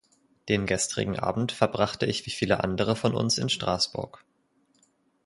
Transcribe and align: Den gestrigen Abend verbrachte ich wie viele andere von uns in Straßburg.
Den 0.49 0.65
gestrigen 0.65 1.19
Abend 1.19 1.51
verbrachte 1.51 2.07
ich 2.07 2.25
wie 2.25 2.31
viele 2.31 2.63
andere 2.63 2.95
von 2.95 3.13
uns 3.13 3.37
in 3.37 3.49
Straßburg. 3.49 4.25